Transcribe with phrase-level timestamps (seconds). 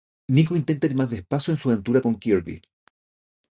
[0.35, 2.63] Nico intenta ir más despacio en su aventura con Kirby.